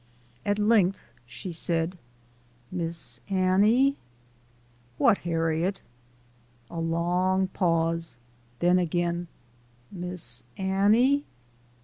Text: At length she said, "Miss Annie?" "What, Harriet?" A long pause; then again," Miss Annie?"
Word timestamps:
At 0.47 0.57
length 0.57 1.03
she 1.27 1.51
said, 1.51 1.95
"Miss 2.71 3.19
Annie?" 3.29 3.97
"What, 4.97 5.19
Harriet?" 5.19 5.83
A 6.71 6.79
long 6.79 7.49
pause; 7.49 8.17
then 8.57 8.79
again," 8.79 9.27
Miss 9.91 10.41
Annie?" 10.57 11.25